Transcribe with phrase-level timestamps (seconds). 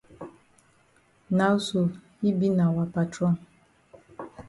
[1.37, 1.83] Now sl
[2.21, 3.35] yi be na wa patron.